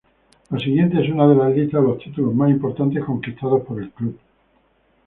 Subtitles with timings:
[0.49, 4.17] La siguiente es una lista de los títulos más importantes conquistados por el club.